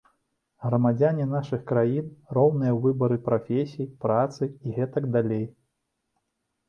[0.67, 2.07] Грамадзяне нашых краін
[2.37, 5.45] роўныя ў выбары прафесій, працы і гэтак далей.